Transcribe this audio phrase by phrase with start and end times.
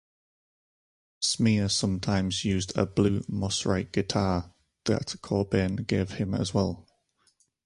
[1.19, 4.51] Smear sometimes used a blue Mosrite guitar
[4.85, 6.87] that Cobain gave him as well.